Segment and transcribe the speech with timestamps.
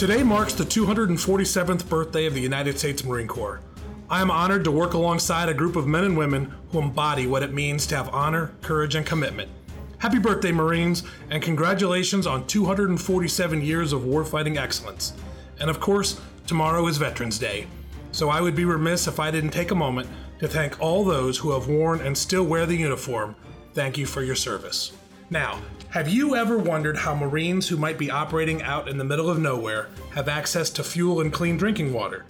[0.00, 3.60] Today marks the 247th birthday of the United States Marine Corps.
[4.08, 7.42] I am honored to work alongside a group of men and women who embody what
[7.42, 9.50] it means to have honor, courage, and commitment.
[9.98, 15.12] Happy birthday, Marines, and congratulations on 247 years of warfighting excellence.
[15.60, 17.66] And of course, tomorrow is Veterans Day.
[18.10, 20.08] So I would be remiss if I didn't take a moment
[20.38, 23.36] to thank all those who have worn and still wear the uniform.
[23.74, 24.92] Thank you for your service.
[25.28, 25.60] Now,
[25.90, 29.40] have you ever wondered how Marines who might be operating out in the middle of
[29.40, 32.24] nowhere have access to fuel and clean drinking water?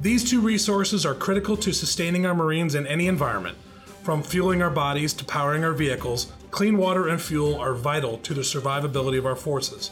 [0.00, 3.58] These two resources are critical to sustaining our Marines in any environment.
[4.02, 8.32] From fueling our bodies to powering our vehicles, clean water and fuel are vital to
[8.32, 9.90] the survivability of our forces.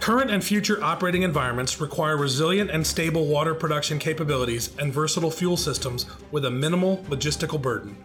[0.00, 5.58] Current and future operating environments require resilient and stable water production capabilities and versatile fuel
[5.58, 8.02] systems with a minimal logistical burden.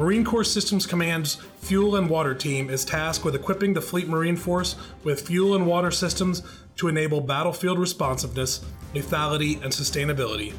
[0.00, 4.34] Marine Corps Systems Command's Fuel and Water Team is tasked with equipping the Fleet Marine
[4.34, 6.42] Force with fuel and water systems
[6.76, 10.54] to enable battlefield responsiveness, lethality, and sustainability.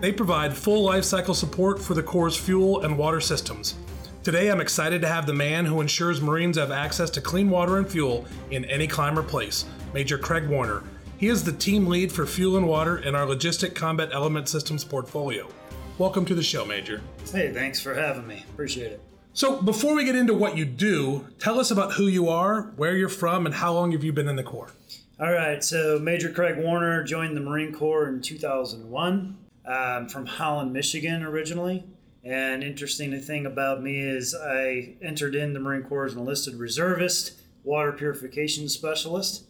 [0.00, 3.74] They provide full lifecycle support for the Corps' fuel and water systems.
[4.22, 7.78] Today, I'm excited to have the man who ensures Marines have access to clean water
[7.78, 10.84] and fuel in any climate or place, Major Craig Warner.
[11.16, 14.84] He is the team lead for fuel and water in our Logistic Combat Element Systems
[14.84, 15.48] portfolio.
[15.96, 17.00] Welcome to the show, Major.
[17.30, 18.44] Hey, thanks for having me.
[18.52, 19.00] Appreciate it.
[19.32, 22.96] So, before we get into what you do, tell us about who you are, where
[22.96, 24.72] you're from, and how long have you been in the Corps?
[25.20, 29.38] All right, so Major Craig Warner joined the Marine Corps in 2001.
[29.64, 31.84] I'm um, from Holland, Michigan originally.
[32.24, 36.56] And interesting thing about me is I entered in the Marine Corps as an enlisted
[36.56, 39.44] reservist, water purification specialist.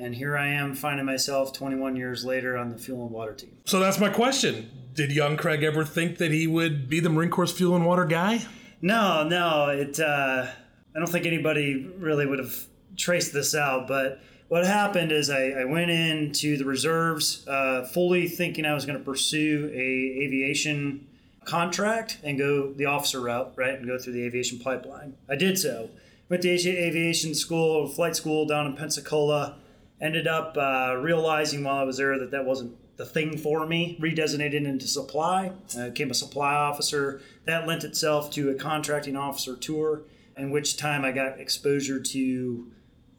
[0.00, 3.58] And here I am finding myself 21 years later on the fuel and water team.
[3.64, 4.70] So that's my question.
[4.94, 8.04] Did young Craig ever think that he would be the Marine Corps fuel and water
[8.04, 8.44] guy?
[8.80, 9.68] No, no.
[9.70, 9.98] It.
[9.98, 10.46] Uh,
[10.94, 13.88] I don't think anybody really would have traced this out.
[13.88, 18.86] But what happened is I, I went into the reserves uh, fully thinking I was
[18.86, 21.06] going to pursue a aviation
[21.44, 25.14] contract and go the officer route, right, and go through the aviation pipeline.
[25.28, 25.90] I did so.
[26.28, 29.56] Went to aviation school, flight school down in Pensacola
[30.00, 33.98] ended up uh, realizing while I was there that that wasn't the thing for me.
[34.00, 37.20] Redesignated into supply, uh, became a supply officer.
[37.46, 40.02] That lent itself to a contracting officer tour,
[40.36, 42.70] in which time I got exposure to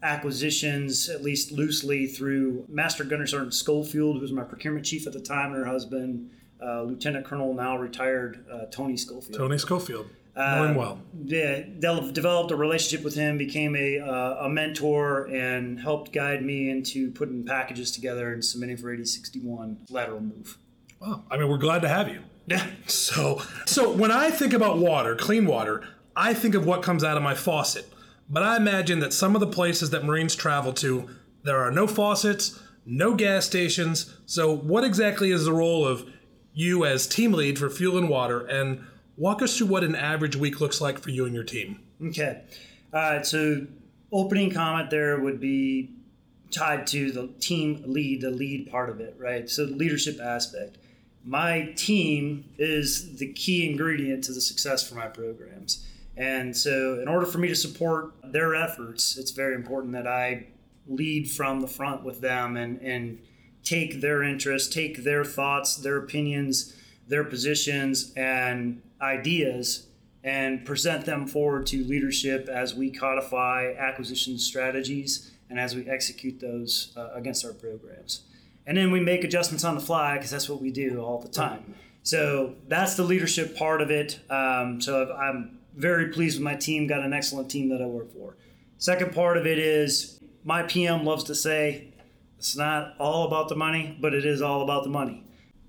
[0.01, 5.13] acquisitions, at least loosely, through Master Gunner Sergeant Schofield, who was my procurement chief at
[5.13, 6.29] the time, and her husband,
[6.63, 9.37] uh, Lieutenant Colonel, now retired uh, Tony Schofield.
[9.37, 10.07] Tony Schofield.
[10.39, 11.01] Know him well.
[11.25, 16.69] Yeah, developed a relationship with him, became a, uh, a mentor, and helped guide me
[16.69, 20.57] into putting packages together and submitting for 8061 lateral move.
[21.01, 21.23] Wow.
[21.29, 22.21] I mean, we're glad to have you.
[22.47, 22.65] Yeah.
[22.87, 25.83] So, so when I think about water, clean water,
[26.15, 27.91] I think of what comes out of my faucet.
[28.29, 31.09] But I imagine that some of the places that Marines travel to,
[31.43, 34.15] there are no faucets, no gas stations.
[34.25, 36.05] So, what exactly is the role of
[36.53, 38.85] you as team lead for fuel and water, and
[39.19, 41.81] Walk us through what an average week looks like for you and your team.
[42.01, 42.41] Okay.
[42.93, 43.25] All right.
[43.25, 43.67] So,
[44.13, 45.91] opening comment there would be
[46.51, 49.49] tied to the team lead, the lead part of it, right?
[49.49, 50.77] So, the leadership aspect.
[51.25, 55.85] My team is the key ingredient to the success for my programs.
[56.15, 60.47] And so, in order for me to support their efforts, it's very important that I
[60.87, 63.19] lead from the front with them and, and
[63.65, 66.73] take their interests, take their thoughts, their opinions,
[67.09, 69.87] their positions, and ideas
[70.23, 76.39] and present them forward to leadership as we codify acquisition strategies and as we execute
[76.39, 78.23] those uh, against our programs.
[78.67, 81.29] And then we make adjustments on the fly because that's what we do all the
[81.29, 81.73] time.
[82.03, 84.19] So that's the leadership part of it.
[84.29, 88.13] Um, so I'm very pleased with my team, got an excellent team that I work
[88.13, 88.35] for.
[88.77, 91.93] Second part of it is my PM loves to say
[92.37, 95.23] it's not all about the money, but it is all about the money.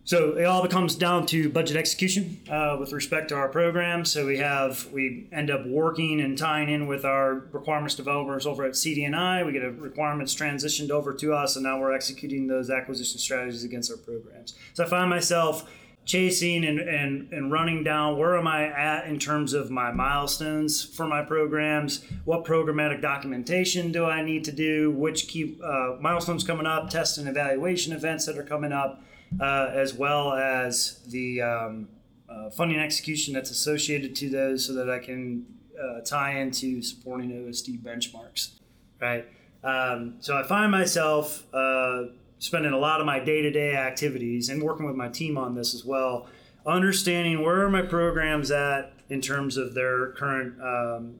[0.04, 4.04] So it all comes down to budget execution uh, with respect to our program.
[4.04, 8.64] So we have we end up working and tying in with our requirements developers over
[8.64, 9.44] at CD&I.
[9.44, 13.62] We get a requirements transitioned over to us, and now we're executing those acquisition strategies
[13.62, 14.54] against our programs.
[14.74, 15.70] So I find myself
[16.06, 20.82] chasing and, and, and running down where am I at in terms of my milestones
[20.82, 22.04] for my programs?
[22.24, 24.90] What programmatic documentation do I need to do?
[24.90, 26.90] Which key uh, milestones coming up?
[26.90, 29.04] Test and evaluation events that are coming up
[29.38, 31.88] uh, as well as the um,
[32.28, 35.46] uh, funding execution that's associated to those so that I can
[35.80, 38.52] uh, tie into supporting OSD benchmarks,
[39.00, 39.26] right?
[39.62, 42.04] Um, so I find myself uh,
[42.38, 45.84] spending a lot of my day-to-day activities and working with my team on this as
[45.84, 46.28] well,
[46.66, 51.18] understanding where are my programs at in terms of their current um,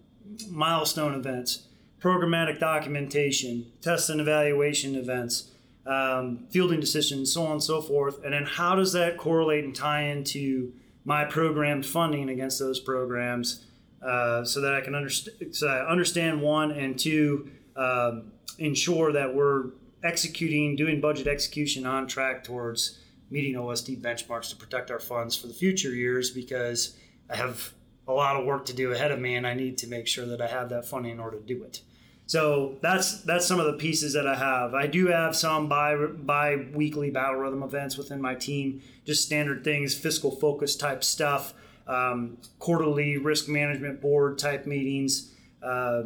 [0.49, 1.67] milestone events,
[2.01, 5.50] programmatic documentation, test and evaluation events,
[5.87, 8.23] um, fielding decisions, so on and so forth.
[8.25, 10.73] And then how does that correlate and tie into
[11.05, 13.65] my programmed funding against those programs
[14.03, 19.35] uh, so that I can understand, so I understand one and two, um, ensure that
[19.35, 19.71] we're
[20.03, 22.99] executing, doing budget execution on track towards
[23.31, 26.97] meeting OSD benchmarks to protect our funds for the future years because
[27.31, 27.73] I have
[28.09, 30.27] a lot of work to do ahead of me and I need to make sure
[30.27, 31.83] that I have that funding in order to do it.
[32.31, 34.73] So that's that's some of the pieces that I have.
[34.73, 39.65] I do have some bi bi weekly battle rhythm events within my team, just standard
[39.65, 41.55] things, fiscal focus type stuff,
[41.89, 46.03] um, quarterly risk management board type meetings, uh,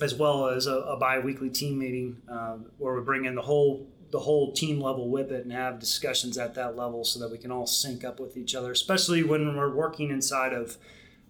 [0.00, 3.86] as well as a, a bi-weekly team meeting um, where we bring in the whole
[4.12, 7.36] the whole team level with it and have discussions at that level so that we
[7.36, 10.78] can all sync up with each other, especially when we're working inside of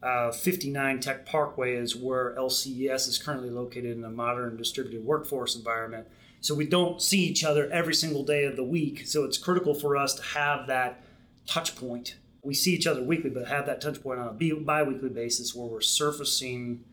[0.03, 5.57] uh, 59 Tech Parkway is where LCES is currently located in a modern distributed workforce
[5.57, 6.07] environment.
[6.41, 9.07] So we don't see each other every single day of the week.
[9.07, 11.03] So it's critical for us to have that
[11.47, 12.17] touch point.
[12.43, 15.55] We see each other weekly, but have that touch point on a bi weekly basis
[15.55, 16.85] where we're surfacing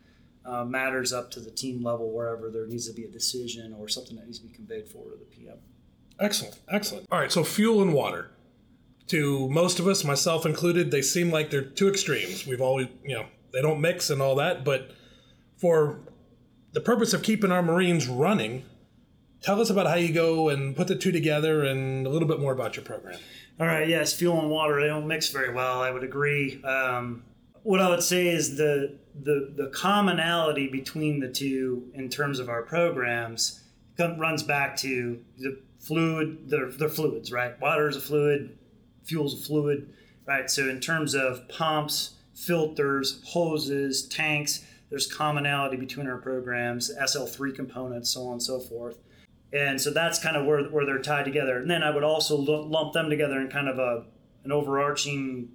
[0.44, 3.88] uh, matters up to the team level wherever there needs to be a decision or
[3.88, 5.56] something that needs to be conveyed forward to the PM.
[6.20, 7.06] Excellent, excellent.
[7.10, 8.30] All right, so fuel and water
[9.08, 12.46] to most of us, myself included, they seem like they're two extremes.
[12.46, 14.92] We've always, you know, they don't mix and all that, but
[15.56, 16.00] for
[16.72, 18.64] the purpose of keeping our Marines running,
[19.42, 22.40] tell us about how you go and put the two together and a little bit
[22.40, 23.18] more about your program.
[23.58, 26.62] All right, yes, fuel and water, they don't mix very well, I would agree.
[26.62, 27.24] Um,
[27.62, 32.48] what I would say is the, the, the commonality between the two in terms of
[32.48, 33.64] our programs
[33.98, 37.60] runs back to the fluid, the, the fluids, right?
[37.60, 38.57] Water is a fluid,
[39.08, 39.92] fuel's a fluid,
[40.26, 40.50] right?
[40.50, 48.10] So in terms of pumps, filters, hoses, tanks, there's commonality between our programs, SL3 components,
[48.10, 48.98] so on and so forth.
[49.52, 51.58] And so that's kind of where, where they're tied together.
[51.58, 54.04] And then I would also lump them together in kind of a
[54.44, 55.48] an overarching,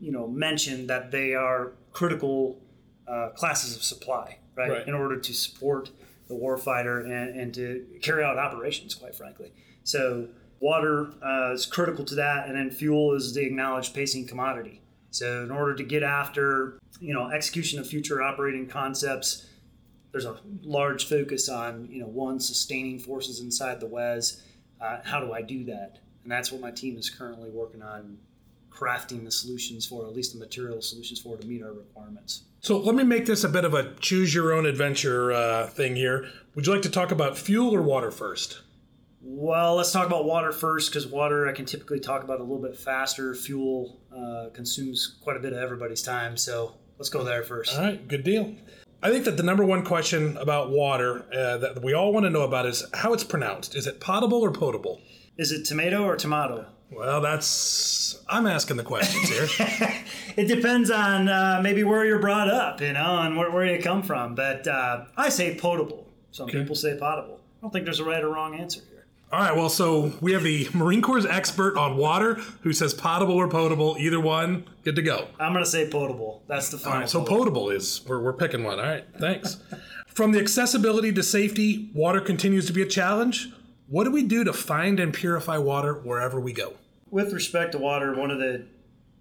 [0.00, 2.60] you know, mention that they are critical
[3.06, 4.70] uh, classes of supply, right?
[4.70, 4.88] right?
[4.88, 5.90] In order to support
[6.28, 9.52] the warfighter and, and to carry out operations, quite frankly.
[9.84, 10.28] So
[10.60, 14.80] Water uh, is critical to that, and then fuel is the acknowledged pacing commodity.
[15.10, 19.46] So, in order to get after you know execution of future operating concepts,
[20.12, 24.42] there's a large focus on you know one sustaining forces inside the WEZ.
[24.80, 25.98] Uh, how do I do that?
[26.22, 28.18] And that's what my team is currently working on,
[28.70, 32.42] crafting the solutions for, at least the material solutions for, to meet our requirements.
[32.60, 35.96] So let me make this a bit of a choose your own adventure uh, thing
[35.96, 36.28] here.
[36.54, 38.60] Would you like to talk about fuel or water first?
[39.30, 42.62] Well, let's talk about water first because water I can typically talk about a little
[42.62, 43.34] bit faster.
[43.34, 47.76] Fuel uh, consumes quite a bit of everybody's time, so let's go there first.
[47.76, 48.54] All right, good deal.
[49.02, 52.30] I think that the number one question about water uh, that we all want to
[52.30, 53.76] know about is how it's pronounced.
[53.76, 55.02] Is it potable or potable?
[55.36, 56.64] Is it tomato or tomato?
[56.90, 59.46] Well, that's I'm asking the questions here.
[60.38, 63.82] it depends on uh, maybe where you're brought up, you know, and where, where you
[63.82, 64.34] come from.
[64.34, 66.08] But uh, I say potable.
[66.30, 66.60] Some okay.
[66.60, 67.40] people say potable.
[67.58, 68.97] I don't think there's a right or wrong answer here.
[69.30, 73.34] All right, well, so we have the Marine Corps expert on water who says potable
[73.34, 75.28] or potable, either one, good to go.
[75.38, 76.42] I'm going to say potable.
[76.46, 76.94] That's the final.
[76.94, 78.80] All right, so potable is, we're, we're picking one.
[78.80, 79.58] All right, thanks.
[80.06, 83.50] From the accessibility to safety, water continues to be a challenge.
[83.86, 86.74] What do we do to find and purify water wherever we go?
[87.10, 88.64] With respect to water, one of the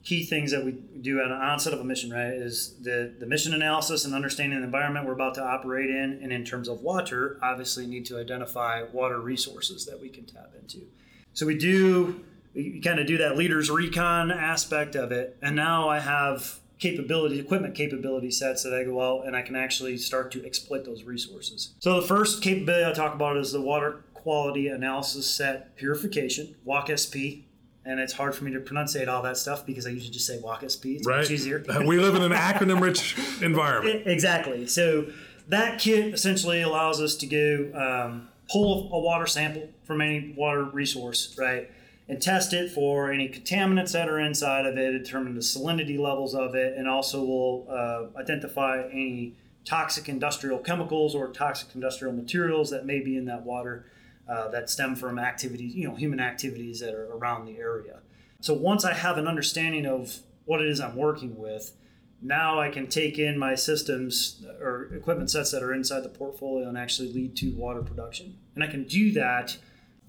[0.04, 3.26] key things that we do at an onset of a mission, right, is the, the
[3.26, 6.20] mission analysis and understanding the environment we're about to operate in.
[6.22, 10.54] And in terms of water, obviously need to identify water resources that we can tap
[10.60, 10.88] into.
[11.34, 12.24] So we do,
[12.56, 15.38] we kind of do that leaders recon aspect of it.
[15.42, 19.56] And now I have capability, equipment capability sets that I go out and I can
[19.56, 21.74] actually start to exploit those resources.
[21.80, 26.92] So the first capability I talk about is the water quality analysis set purification, WALK
[26.96, 27.47] SP
[27.88, 30.40] and it's hard for me to pronunciate all that stuff because I usually just say
[30.40, 31.00] walk SP.
[31.00, 31.20] It's right.
[31.20, 31.64] much easier.
[31.86, 34.04] we live in an acronym-rich environment.
[34.06, 34.68] Exactly.
[34.68, 35.08] So
[35.48, 40.66] that kit essentially allows us to go um, pull a water sample from any water
[40.66, 41.72] resource, right,
[42.10, 46.36] and test it for any contaminants that are inside of it, determine the salinity levels
[46.36, 52.70] of it, and also will uh, identify any toxic industrial chemicals or toxic industrial materials
[52.70, 53.86] that may be in that water
[54.30, 58.00] uh, that stem from activities, you know, human activities that are around the area.
[58.42, 61.74] So once I have an understanding of what it is I'm working with,
[62.22, 66.68] now I can take in my systems or equipment sets that are inside the portfolio
[66.68, 68.38] and actually lead to water production.
[68.56, 69.58] And I can do that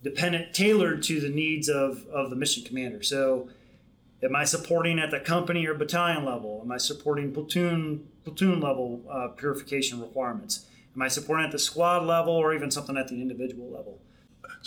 [0.02, 3.02] dependent, tailored to the needs of, of the mission commander.
[3.02, 3.48] So
[4.22, 6.60] am I supporting at the company or battalion level?
[6.64, 10.66] Am I supporting platoon platoon level uh, purification requirements?
[10.94, 14.00] Am I supporting at the squad level or even something at the individual level?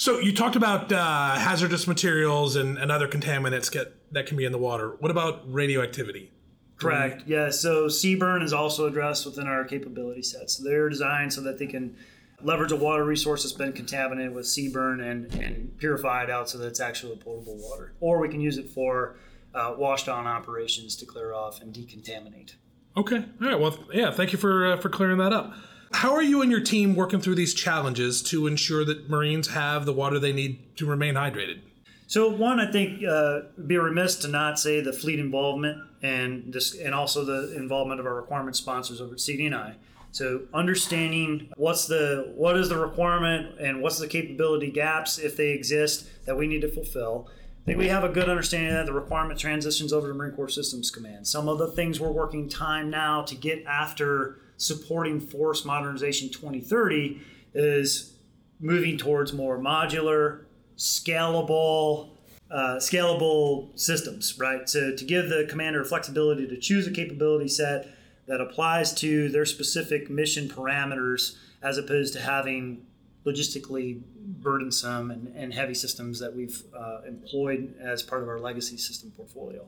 [0.02, 4.46] So you talked about uh, hazardous materials and, and other contaminants get, that can be
[4.46, 4.96] in the water.
[4.98, 6.32] What about radioactivity?
[6.78, 7.22] Correct.
[7.28, 7.52] Yeah.
[7.52, 10.50] So CBRN is also addressed within our capability set.
[10.50, 11.96] So they're designed so that they can
[12.42, 16.58] leverage a water resource that's been contaminated with CBRN and, and purify it out so
[16.58, 17.94] that it's actually potable water.
[18.00, 19.18] Or we can use it for
[19.54, 22.56] uh, washed on operations to clear off and decontaminate.
[22.98, 23.18] Okay.
[23.18, 23.60] All right.
[23.60, 24.10] Well, yeah.
[24.10, 25.54] Thank you for uh, for clearing that up.
[25.94, 29.86] How are you and your team working through these challenges to ensure that Marines have
[29.86, 31.60] the water they need to remain hydrated?
[32.08, 36.78] So one, I think, uh, be remiss to not say the fleet involvement and this,
[36.78, 39.76] and also the involvement of our requirement sponsors over at CD&I.
[40.12, 45.52] So understanding what's the what is the requirement and what's the capability gaps if they
[45.52, 47.30] exist that we need to fulfill.
[47.62, 50.50] I think we have a good understanding that the requirement transitions over to Marine Corps
[50.50, 51.28] Systems Command.
[51.28, 57.20] Some of the things we're working time now to get after supporting Force Modernization 2030
[57.54, 58.14] is
[58.60, 60.44] moving towards more modular,
[60.78, 62.10] scalable,
[62.52, 64.70] uh, scalable systems, right?
[64.70, 67.88] So to give the commander flexibility to choose a capability set
[68.28, 72.86] that applies to their specific mission parameters, as opposed to having
[73.26, 78.78] logistically burdensome and, and heavy systems that we've uh, employed as part of our legacy
[78.78, 79.66] system portfolio.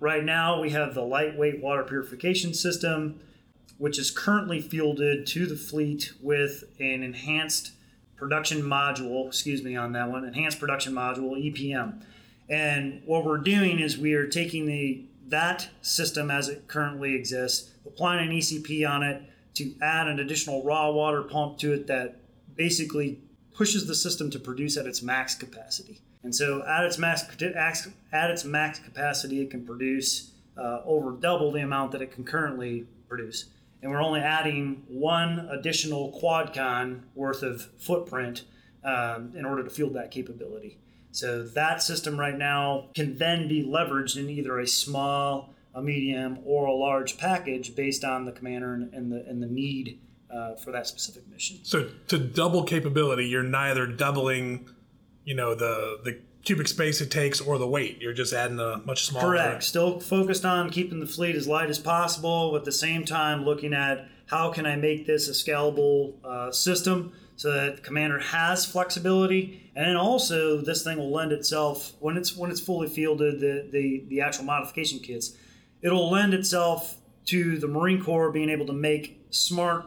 [0.00, 3.20] Right now, we have the lightweight water purification system
[3.78, 7.72] which is currently fielded to the fleet with an enhanced
[8.16, 12.02] production module, excuse me on that one, enhanced production module, EPM.
[12.48, 17.70] And what we're doing is we are taking the that system as it currently exists,
[17.86, 19.22] applying an ECP on it
[19.54, 22.16] to add an additional raw water pump to it that
[22.56, 23.20] basically
[23.54, 26.00] pushes the system to produce at its max capacity.
[26.22, 27.24] And so at its max
[28.12, 32.24] at its max capacity, it can produce uh, over double the amount that it can
[32.24, 33.46] currently produce
[33.82, 38.44] and we're only adding one additional quadcon worth of footprint
[38.84, 40.78] um, in order to field that capability.
[41.10, 46.38] So that system right now can then be leveraged in either a small, a medium,
[46.44, 50.70] or a large package based on the commander and, the and the need uh, for
[50.72, 51.58] that specific mission.
[51.62, 54.68] So to double capability, you're neither doubling,
[55.24, 58.00] you know, the the cubic space it takes or the weight.
[58.00, 59.26] You're just adding a much smaller.
[59.26, 59.62] Correct.
[59.62, 63.74] Still focused on keeping the fleet as light as possible, at the same time looking
[63.74, 68.64] at how can I make this a scalable uh, system so that the commander has
[68.64, 73.40] flexibility, and then also this thing will lend itself when it's when it's fully fielded
[73.40, 75.36] the the, the actual modification kits,
[75.82, 79.84] it'll lend itself to the Marine Corps being able to make smart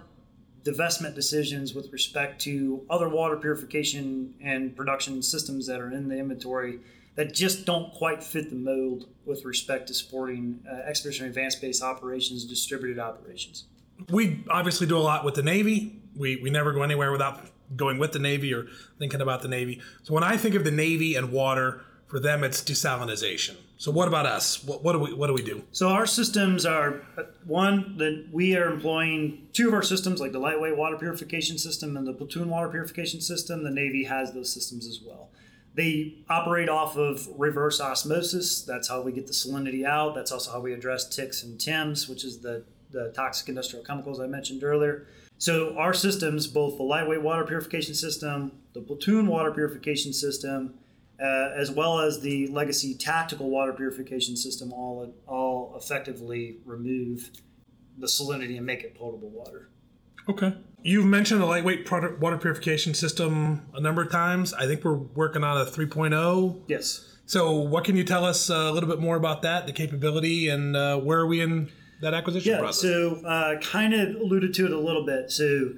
[0.64, 6.18] divestment decisions with respect to other water purification and production systems that are in the
[6.18, 6.80] inventory
[7.16, 11.82] that just don't quite fit the mold with respect to supporting uh, expeditionary advanced base
[11.82, 13.66] operations, distributed operations.
[14.10, 16.02] We obviously do a lot with the Navy.
[16.16, 17.42] We, we never go anywhere without
[17.76, 19.82] going with the Navy or thinking about the Navy.
[20.04, 23.58] So when I think of the Navy and water, for them it's desalinization.
[23.82, 24.64] So what about us?
[24.64, 25.64] What, what do we what do we do?
[25.72, 27.02] So our systems are
[27.46, 31.98] one that we are employing two of our systems, like the lightweight water purification system
[31.98, 33.64] and the platoon water purification system.
[33.64, 35.30] The Navy has those systems as well.
[35.74, 38.62] They operate off of reverse osmosis.
[38.62, 40.14] That's how we get the salinity out.
[40.14, 44.20] That's also how we address TICs and TIMs, which is the, the toxic industrial chemicals
[44.20, 45.08] I mentioned earlier.
[45.40, 50.76] So our systems, both the lightweight water purification system, the platoon water purification system,
[51.22, 57.30] uh, as well as the legacy tactical water purification system, all all effectively remove
[57.98, 59.70] the salinity and make it potable water.
[60.28, 60.54] Okay.
[60.84, 64.54] You've mentioned the lightweight product water purification system a number of times.
[64.54, 66.64] I think we're working on a 3.0.
[66.68, 67.08] Yes.
[67.26, 70.76] So, what can you tell us a little bit more about that, the capability, and
[70.76, 72.82] uh, where are we in that acquisition yeah, process?
[72.82, 75.32] So, uh, kind of alluded to it a little bit.
[75.32, 75.70] So,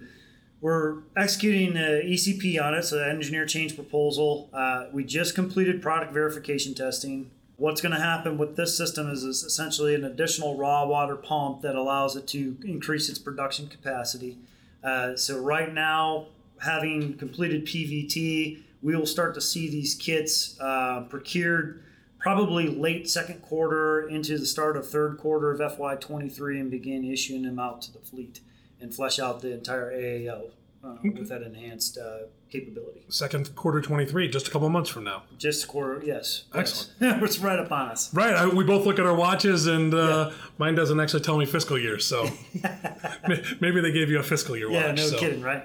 [0.63, 4.50] we're executing the ECP on it, so the engineer change proposal.
[4.53, 7.29] Uh, we just completed product verification testing.
[7.58, 11.63] What's going to happen with this system is, is essentially an additional raw water pump
[11.63, 14.38] that allows it to increase its production capacity.
[14.82, 16.27] Uh, so right now,
[16.62, 21.84] having completed PVT, we will start to see these kits uh, procured
[22.20, 27.41] probably late second quarter into the start of third quarter of FY23 and begin issuing
[27.41, 28.39] them out to the fleet
[28.84, 30.52] and flesh out the entire AAL
[30.84, 31.10] uh, okay.
[31.10, 33.06] with that enhanced uh, capability.
[33.08, 35.24] Second quarter 23, just a couple months from now.
[35.38, 36.44] Just a quarter, yes.
[36.54, 36.92] Excellent.
[37.02, 37.22] Yes.
[37.24, 38.13] it's right upon us.
[38.13, 38.36] Right.
[38.36, 40.38] I, we both look at our watches, and uh, yeah.
[40.58, 42.30] mine doesn't actually tell me fiscal year, so
[43.62, 45.00] maybe they gave you a fiscal year yeah, watch.
[45.00, 45.18] Yeah, no so.
[45.18, 45.63] kidding, right?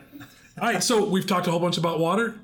[0.61, 2.37] All right, so we've talked a whole bunch about water.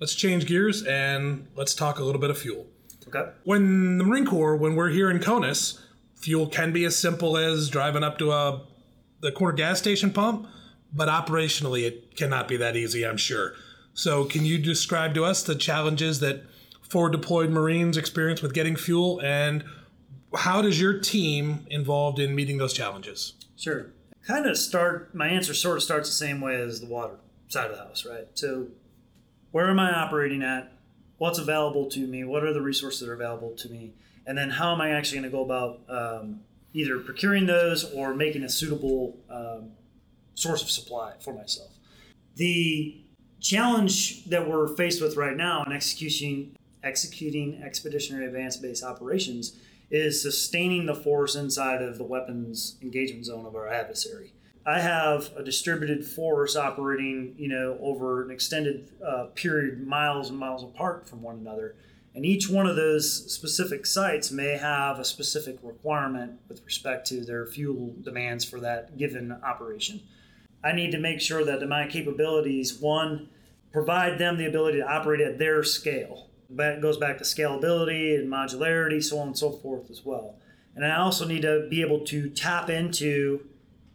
[0.00, 2.66] Let's change gears and let's talk a little bit of fuel.
[3.06, 3.30] Okay.
[3.44, 5.80] When the Marine Corps, when we're here in CONUS,
[6.16, 8.62] fuel can be as simple as driving up to a
[9.24, 10.46] the corner gas station pump,
[10.92, 13.54] but operationally it cannot be that easy, I'm sure.
[13.94, 16.44] So, can you describe to us the challenges that
[16.82, 19.64] forward deployed Marines experience with getting fuel, and
[20.36, 23.34] how does your team involved in meeting those challenges?
[23.56, 23.92] Sure.
[24.26, 25.14] Kind of start.
[25.14, 27.16] My answer sort of starts the same way as the water
[27.48, 28.26] side of the house, right?
[28.34, 28.68] So,
[29.52, 30.72] where am I operating at?
[31.18, 32.24] What's available to me?
[32.24, 33.92] What are the resources that are available to me?
[34.26, 36.40] And then, how am I actually going to go about um,
[36.74, 39.70] either procuring those or making a suitable um,
[40.34, 41.70] source of supply for myself?
[42.36, 43.00] The
[43.40, 49.58] challenge that we're faced with right now in executing executing expeditionary advance base operations
[49.90, 54.34] is sustaining the force inside of the weapons engagement zone of our adversary.
[54.66, 60.38] I have a distributed force operating, you know, over an extended uh, period, miles and
[60.38, 61.74] miles apart from one another,
[62.14, 67.24] and each one of those specific sites may have a specific requirement with respect to
[67.24, 70.00] their fuel demands for that given operation.
[70.62, 73.28] I need to make sure that my capabilities, one,
[73.72, 76.30] provide them the ability to operate at their scale.
[76.50, 80.36] That goes back to scalability and modularity, so on and so forth as well.
[80.76, 83.46] And I also need to be able to tap into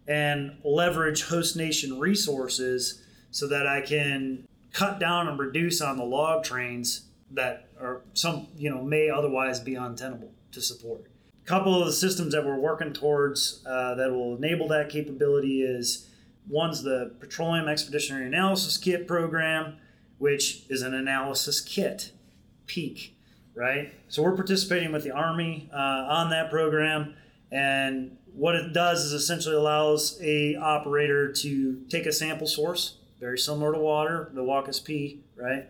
[0.07, 6.03] and leverage host nation resources so that I can cut down and reduce on the
[6.03, 11.05] log trains that are some you know may otherwise be untenable to support.
[11.43, 15.62] A couple of the systems that we're working towards uh, that will enable that capability
[15.63, 16.07] is
[16.48, 19.77] One's the Petroleum Expeditionary Analysis Kit program,
[20.17, 22.12] which is an analysis kit,
[22.65, 23.15] PEAK,
[23.55, 23.93] right?
[24.07, 27.15] So we're participating with the Army uh, on that program,
[27.51, 33.38] and what it does is essentially allows a operator to take a sample source, very
[33.38, 35.67] similar to water, the WQAS-P, right?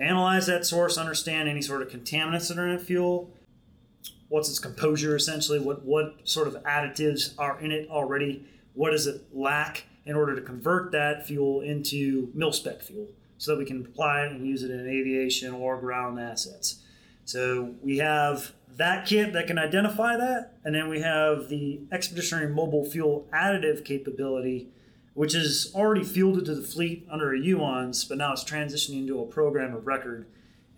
[0.00, 3.30] Analyze that source, understand any sort of contaminants that are in fuel,
[4.28, 9.06] what's its composure essentially, what what sort of additives are in it already, what does
[9.06, 13.64] it lack, in order to convert that fuel into mil spec fuel so that we
[13.64, 16.82] can apply it and use it in aviation or ground assets.
[17.24, 22.48] So we have that kit that can identify that, and then we have the expeditionary
[22.48, 24.68] mobile fuel additive capability,
[25.14, 29.20] which is already fielded to the fleet under a UONS, but now it's transitioning into
[29.20, 30.26] a program of record.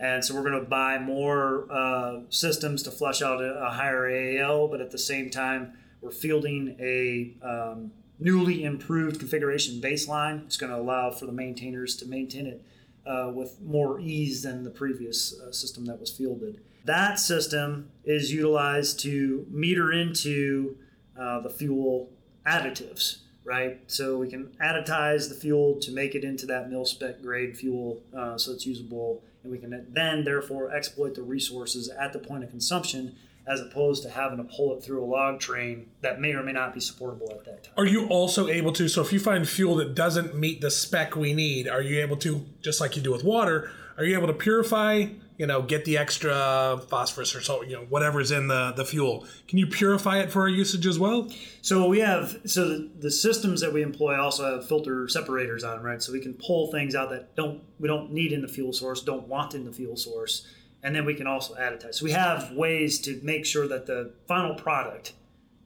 [0.01, 4.09] And so we're going to buy more uh, systems to flush out a, a, higher
[4.09, 10.45] AAL, but at the same time, we're fielding a um, newly improved configuration baseline.
[10.45, 12.65] It's going to allow for the maintainers to maintain it
[13.07, 16.61] uh, with more ease than the previous uh, system that was fielded.
[16.85, 20.77] That system is utilized to meter into
[21.19, 22.11] uh, the fuel
[22.47, 23.81] additives, right?
[23.87, 28.01] So we can additize the fuel to make it into that mil spec grade fuel
[28.17, 32.45] uh, so it's usable, and we can then therefore exploit the resources at the point
[32.45, 36.33] of consumption as opposed to having to pull it through a log train that may
[36.33, 37.75] or may not be supportable at that time.
[37.77, 41.17] Are you also able to, so if you find fuel that doesn't meet the spec
[41.17, 44.29] we need, are you able to, just like you do with water, are you able
[44.29, 45.07] to purify,
[45.43, 49.27] you know, get the extra phosphorus or so, you know, whatever's in the, the fuel?
[49.49, 51.29] Can you purify it for our usage as well?
[51.63, 55.83] So we have, so the, the systems that we employ also have filter separators on,
[55.83, 56.01] right?
[56.01, 59.03] So we can pull things out that don't, we don't need in the fuel source,
[59.03, 60.47] don't want in the fuel source
[60.85, 61.97] and then we can also additize.
[61.97, 65.13] So we have ways to make sure that the final product,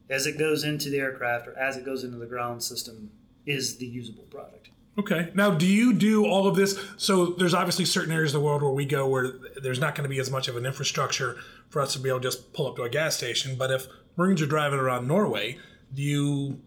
[0.09, 3.11] as it goes into the aircraft or as it goes into the ground system,
[3.45, 4.71] is the usable product.
[4.99, 5.31] Okay.
[5.35, 6.79] Now, do you do all of this?
[6.97, 10.05] So there's obviously certain areas of the world where we go where there's not going
[10.05, 11.37] to be as much of an infrastructure
[11.69, 13.57] for us to be able to just pull up to a gas station.
[13.57, 15.59] But if Marines are driving around Norway,
[15.93, 16.61] do you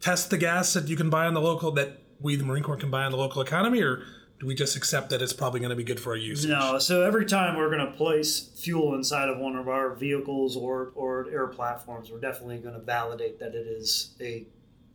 [0.00, 2.76] test the gas that you can buy on the local that we the Marine Corps
[2.76, 4.02] can buy on the local economy, or
[4.38, 6.44] do we just accept that it's probably going to be good for our use?
[6.44, 6.78] No.
[6.78, 10.92] So every time we're going to place fuel inside of one of our vehicles or,
[10.94, 14.46] or air platforms, we're definitely going to validate that it is a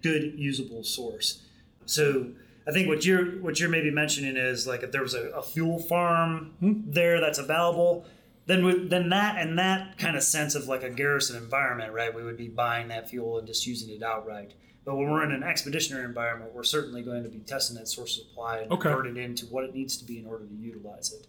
[0.02, 1.44] good usable source.
[1.86, 2.32] So
[2.68, 5.42] I think what you're what you're maybe mentioning is like if there was a, a
[5.44, 6.82] fuel farm hmm.
[6.86, 8.06] there that's available,
[8.48, 12.14] then we, then that and that kind of sense of like a garrison environment, right?
[12.14, 14.54] We would be buying that fuel and just using it outright.
[14.84, 18.20] But when we're in an expeditionary environment, we're certainly going to be testing that source
[18.20, 18.90] of supply and okay.
[18.90, 21.26] convert it into what it needs to be in order to utilize it.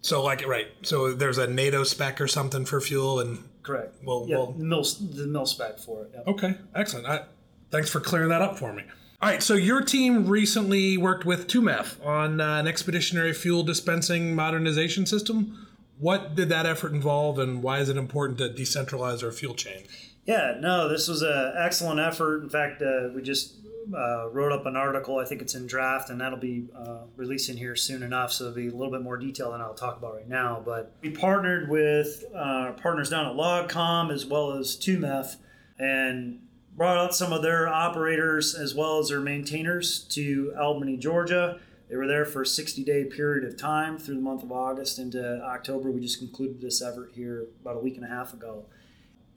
[0.00, 0.66] So, like, right.
[0.82, 3.96] So there's a NATO spec or something for fuel, and correct.
[4.04, 6.10] Well, yeah, the mil the spec for it.
[6.14, 6.26] Yep.
[6.28, 7.06] Okay, excellent.
[7.06, 7.24] I,
[7.70, 8.82] thanks for clearing that up for me.
[9.22, 13.62] All right, so your team recently worked with II MEF on uh, an expeditionary fuel
[13.62, 15.66] dispensing modernization system.
[15.98, 19.84] What did that effort involve, and why is it important to decentralize our fuel chain?
[20.26, 22.42] Yeah, no, this was an excellent effort.
[22.42, 23.54] In fact, uh, we just
[23.96, 25.18] uh, wrote up an article.
[25.18, 28.32] I think it's in draft, and that'll be uh, releasing here soon enough.
[28.32, 30.62] So it'll be a little bit more detail than I'll talk about right now.
[30.62, 35.36] But we partnered with uh, partners down at LogCom as well as II MEF
[35.78, 36.40] and
[36.76, 41.58] brought out some of their operators as well as their maintainers to Albany, Georgia.
[41.88, 44.98] They were there for a 60 day period of time through the month of August
[44.98, 45.90] into October.
[45.90, 48.66] We just concluded this effort here about a week and a half ago.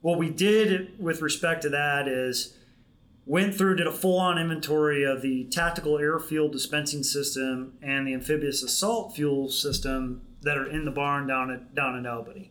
[0.02, 2.54] What we did with respect to that is
[3.26, 8.14] went through, did a full on inventory of the tactical airfield dispensing system and the
[8.14, 12.50] amphibious assault fuel system that are in the barn down at down in Albany.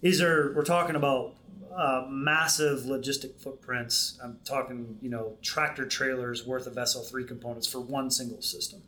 [0.00, 1.34] These are we're talking about
[1.78, 4.18] uh, massive logistic footprints.
[4.22, 8.82] I'm talking, you know, tractor trailers worth of SL3 components for one single system.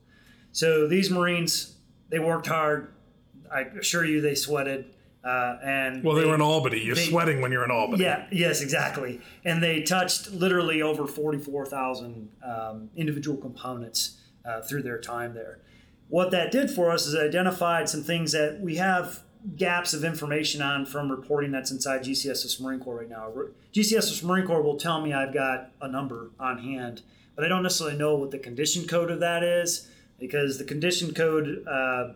[0.50, 1.76] So these Marines,
[2.08, 2.92] they worked hard.
[3.52, 4.96] I assure you, they sweated.
[5.22, 6.80] Uh, and well, they, they, were in Albany.
[6.82, 8.02] You're they, sweating when you're in Albany.
[8.02, 8.26] Yeah.
[8.32, 8.60] Yes.
[8.60, 9.20] Exactly.
[9.44, 15.60] And they touched literally over 44,000 um, individual components uh, through their time there.
[16.08, 19.22] What that did for us is identified some things that we have
[19.56, 23.32] gaps of information on from reporting that's inside GCSS Marine Corps right now.
[23.72, 27.02] GCSS Marine Corps will tell me I've got a number on hand,
[27.34, 31.14] but I don't necessarily know what the condition code of that is because the condition
[31.14, 32.12] code, uh,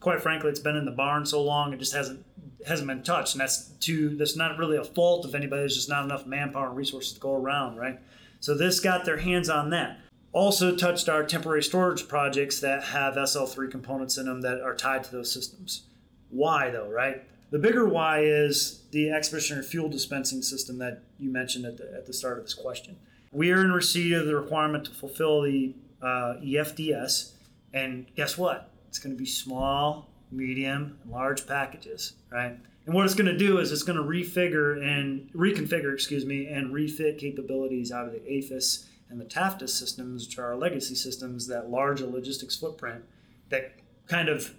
[0.00, 2.24] quite frankly, it's been in the barn so long it just hasn't
[2.66, 5.62] hasn't been touched, and that's to that's not really a fault of anybody.
[5.62, 7.98] There's just not enough manpower and resources to go around, right?
[8.40, 9.98] So this got their hands on that.
[10.32, 15.04] Also touched our temporary storage projects that have SL3 components in them that are tied
[15.04, 15.84] to those systems.
[16.30, 17.24] Why though, right?
[17.50, 22.06] The bigger why is the expeditionary fuel dispensing system that you mentioned at the, at
[22.06, 22.96] the start of this question.
[23.32, 27.32] We are in receipt of the requirement to fulfill the uh, EFDS,
[27.72, 28.70] and guess what?
[28.88, 32.56] It's going to be small, medium, and large packages, right?
[32.86, 36.46] And what it's going to do is it's going to refigure and reconfigure, excuse me,
[36.46, 40.94] and refit capabilities out of the AFIS and the TAFTIS systems, which are our legacy
[40.94, 43.04] systems that larger logistics footprint
[43.50, 43.72] that
[44.06, 44.54] kind of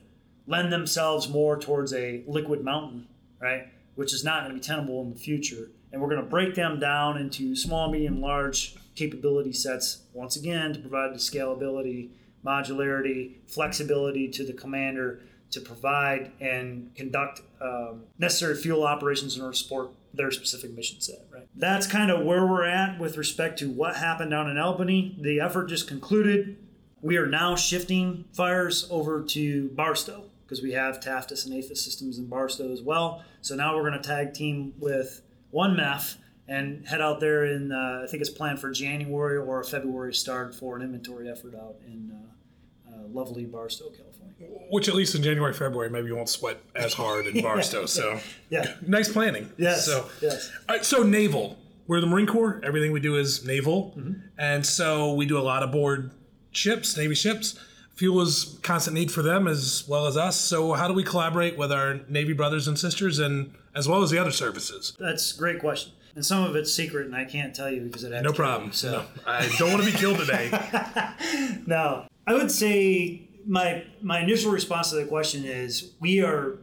[0.47, 3.07] lend themselves more towards a liquid mountain,
[3.39, 3.67] right?
[3.95, 5.69] Which is not going to be tenable in the future.
[5.91, 10.73] And we're going to break them down into small, medium, large capability sets once again
[10.73, 12.09] to provide the scalability,
[12.45, 19.53] modularity, flexibility to the commander to provide and conduct um, necessary fuel operations in order
[19.53, 21.19] to support their specific mission set.
[21.31, 21.47] Right.
[21.55, 25.17] That's kind of where we're at with respect to what happened down in Albany.
[25.21, 26.57] The effort just concluded.
[27.01, 32.17] We are now shifting fires over to Barstow because we have TAFTIS and AFIS systems
[32.17, 33.23] in Barstow as well.
[33.41, 36.15] So now we're going to tag team with one MEF
[36.47, 40.13] and head out there in, uh, I think it's planned for January or a February
[40.13, 44.35] start for an inventory effort out in uh, uh, lovely Barstow, California.
[44.69, 47.81] Which at least in January, February, maybe you won't sweat as hard in Barstow.
[47.81, 49.51] yeah, so yeah, nice planning.
[49.57, 49.85] Yes.
[49.85, 50.51] So yes.
[50.69, 50.85] All right.
[50.85, 51.57] So naval.
[51.87, 52.61] We're the Marine Corps.
[52.63, 54.13] Everything we do is naval, mm-hmm.
[54.37, 56.11] and so we do a lot of board
[56.51, 57.57] ships, Navy ships
[57.97, 60.39] fuel is constant need for them as well as us.
[60.39, 64.11] So how do we collaborate with our Navy brothers and sisters and as well as
[64.11, 64.95] the other services?
[64.99, 65.93] That's a great question.
[66.15, 68.71] And some of it's secret, and I can't tell you because it has no problem.
[68.71, 70.49] So no, I don't want to be killed today.
[71.67, 76.57] no, I would say my my initial response to the question is we are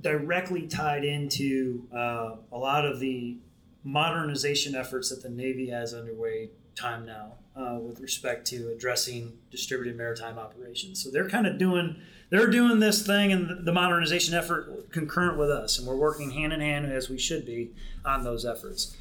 [0.00, 3.36] directly tied into uh, a lot of the
[3.82, 9.96] modernization efforts that the Navy has underway time now uh, with respect to addressing distributed
[9.96, 11.02] maritime operations.
[11.02, 11.96] So they're kind of doing
[12.30, 16.52] they're doing this thing and the modernization effort concurrent with us, and we're working hand
[16.52, 17.70] in hand as we should be
[18.04, 18.96] on those efforts.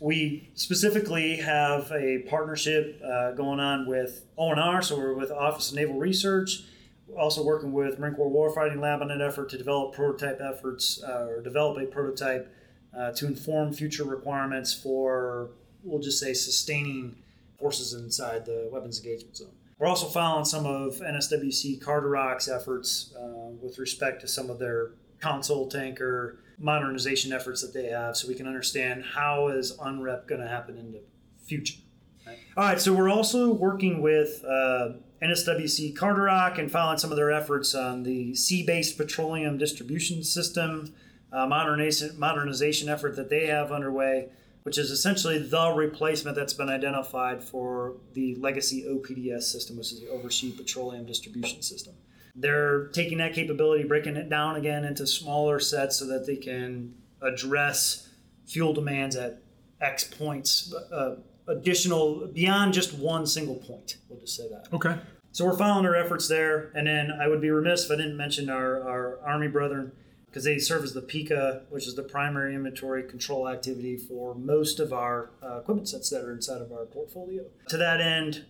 [0.00, 5.76] We specifically have a partnership uh, going on with ONR, so we're with Office of
[5.76, 6.64] Naval Research.
[7.06, 11.02] We're also working with Marine Corps Warfighting Lab on an effort to develop prototype efforts
[11.02, 12.52] uh, or develop a prototype
[12.96, 15.50] uh, to inform future requirements for,
[15.84, 17.16] we'll just say, sustaining
[17.58, 19.52] forces inside the weapons engagement zone.
[19.78, 24.92] We're also following some of NSWC Carderock's efforts uh, with respect to some of their
[25.20, 30.40] console tanker modernization efforts that they have so we can understand how is UNREP going
[30.40, 31.00] to happen in the
[31.44, 31.78] future.
[32.26, 32.38] Right?
[32.56, 34.90] All right, so we're also working with uh,
[35.22, 40.94] NSWC Carderock and following some of their efforts on the sea-based petroleum distribution system
[41.32, 44.28] uh, modernization, modernization effort that they have underway
[44.64, 50.00] which is essentially the replacement that's been identified for the legacy OPDS system, which is
[50.00, 51.94] the Oversea Petroleum Distribution System.
[52.34, 56.94] They're taking that capability, breaking it down again into smaller sets so that they can
[57.22, 58.08] address
[58.46, 59.42] fuel demands at
[59.80, 63.98] X points, uh, additional, beyond just one single point.
[64.08, 64.66] We'll just say that.
[64.72, 64.96] Okay.
[65.32, 66.72] So we're following our efforts there.
[66.74, 69.92] And then I would be remiss if I didn't mention our, our Army brethren
[70.34, 74.80] because they serve as the PICA, which is the primary inventory control activity for most
[74.80, 77.44] of our uh, equipment sets that are inside of our portfolio.
[77.68, 78.44] To that end,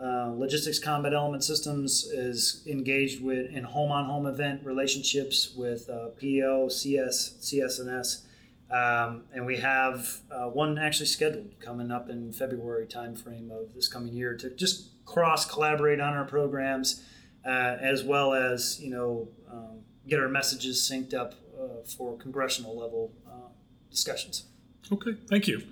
[0.00, 6.70] uh, Logistics Combat Element Systems is engaged with in home-on-home event relationships with uh, PO,
[6.70, 8.24] CS, CS&S,
[8.70, 13.88] um, and we have uh, one actually scheduled coming up in February timeframe of this
[13.88, 17.02] coming year to just cross collaborate on our programs
[17.46, 22.76] uh, as well as you know um, get our messages synced up uh, for congressional
[22.76, 23.48] level uh,
[23.90, 24.44] discussions.
[24.92, 25.62] Okay, thank you.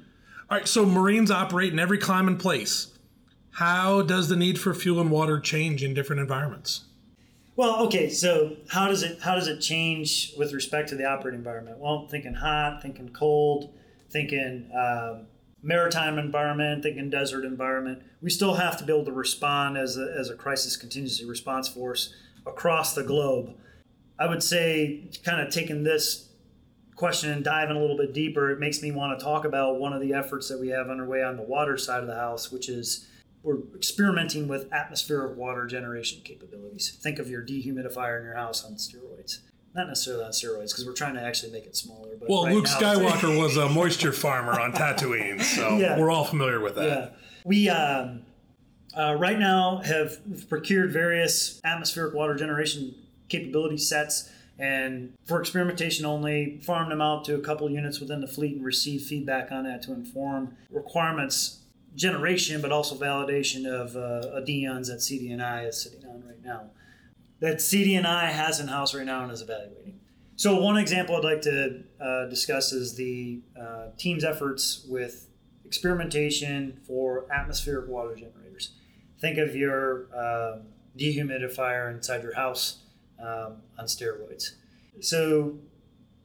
[0.51, 2.97] All right, so Marines operate in every climate and place.
[3.53, 6.85] How does the need for fuel and water change in different environments?
[7.57, 11.39] Well, okay, so how does it how does it change with respect to the operating
[11.39, 11.79] environment?
[11.79, 13.73] Well, thinking hot, thinking cold,
[14.11, 15.27] thinking um,
[15.65, 18.03] maritime environment, thinking desert environment.
[18.21, 21.69] We still have to be able to respond as a, as a crisis contingency response
[21.69, 22.15] force
[22.47, 23.57] across the globe.
[24.19, 26.29] I would say, kind of taking this
[26.95, 29.93] question and diving a little bit deeper, it makes me want to talk about one
[29.93, 32.69] of the efforts that we have underway on the water side of the house, which
[32.69, 33.09] is
[33.43, 36.97] we're experimenting with atmospheric water generation capabilities.
[37.03, 39.39] Think of your dehumidifier in your house on steroids.
[39.75, 42.11] Not necessarily on steroids because we're trying to actually make it smaller.
[42.19, 45.99] But well, right Luke now- Skywalker was a moisture farmer on Tatooine, so Yeah.
[45.99, 46.87] we're all familiar with that.
[46.87, 47.09] Yeah,
[47.45, 48.23] we um,
[48.97, 52.95] uh, right now have procured various atmospheric water generation
[53.29, 58.29] capability sets, and for experimentation only, farmed them out to a couple units within the
[58.29, 61.59] fleet and receive feedback on that to inform requirements
[61.97, 66.71] generation, but also validation of uh, a DEONS that CD&I is sitting on right now.
[67.41, 70.01] That CD&I has in house right now and is evaluating.
[70.37, 75.29] So one example I'd like to uh, discuss is the uh, team's efforts with
[75.65, 78.73] experimentation for atmospheric water generators.
[79.21, 80.63] Think of your um,
[80.99, 82.79] dehumidifier inside your house
[83.21, 84.53] um, on steroids.
[85.01, 85.59] So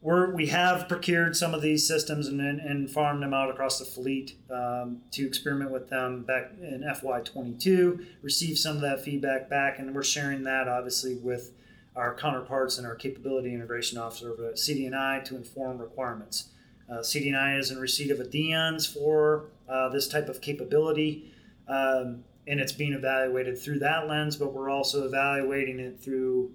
[0.02, 3.78] we're, we have procured some of these systems and, and, and farmed them out across
[3.78, 9.50] the fleet um, to experiment with them back in FY22, received some of that feedback
[9.50, 11.52] back, and we're sharing that obviously with
[11.96, 16.50] our counterparts and our capability integration officer over at CD&I to inform requirements.
[16.90, 21.30] Uh, CD&I is in receipt of a DEONS for uh, this type of capability,
[21.68, 26.50] um, and it's being evaluated through that lens, but we're also evaluating it through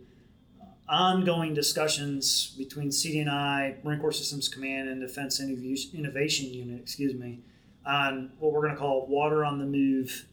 [0.87, 7.39] ongoing discussions between CD&I, Marine Corps Systems Command, and Defense Innovation Unit, excuse me,
[7.85, 10.27] on what we're going to call water on the move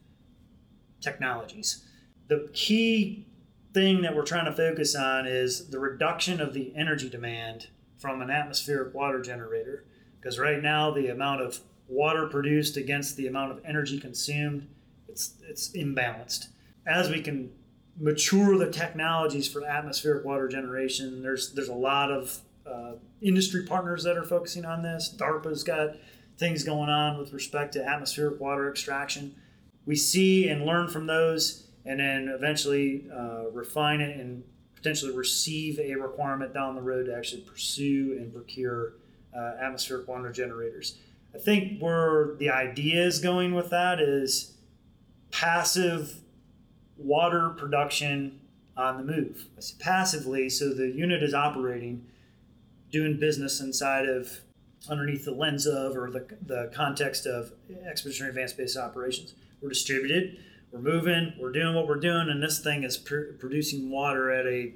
[1.01, 1.85] technologies.
[2.29, 3.27] The key
[3.73, 8.21] thing that we're trying to focus on is the reduction of the energy demand from
[8.21, 9.85] an atmospheric water generator.
[10.21, 14.69] Because right now, the amount of water produced against the amount of energy consumed,
[15.09, 16.49] it's, it's imbalanced.
[16.87, 17.53] As we can
[17.99, 21.23] mature the technologies for atmospheric water generation.
[21.23, 25.15] There's there's a lot of uh, industry partners that are focusing on this.
[25.17, 25.97] DARPA's got
[26.39, 29.35] things going on with respect to atmospheric water extraction.
[29.85, 35.79] We see and learn from those, and then eventually uh, refine it and potentially receive
[35.79, 38.95] a requirement down the road to actually pursue and procure
[39.37, 40.99] uh, atmospheric water generators.
[41.35, 44.57] I think where the idea is going with that is
[45.31, 46.21] passive
[47.03, 48.41] water production
[48.77, 49.47] on the move.
[49.79, 52.07] Passively, so the unit is operating,
[52.91, 54.41] doing business inside of,
[54.89, 57.53] underneath the lens of, or the, the context of
[57.87, 59.35] expeditionary advanced base operations.
[59.61, 60.39] We're distributed,
[60.73, 64.47] we're moving, we're doing what we're doing, and this thing is pr- producing water at
[64.47, 64.73] a